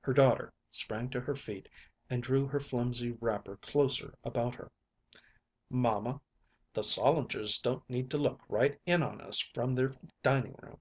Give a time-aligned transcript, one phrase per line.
[0.00, 1.68] Her daughter sprang to her feet
[2.08, 4.72] and drew her filmy wrapper closer about her.
[5.68, 6.18] "Mamma,
[6.72, 9.90] the Solingers don't need to look right in on us from their
[10.22, 10.80] dining room."